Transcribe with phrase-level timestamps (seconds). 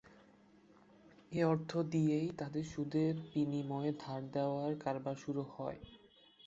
[1.31, 5.79] এ অর্থ দিয়েই তাদের সুদের বিনিময়ে ধার দেওয়ার কারবার শুরু হয়।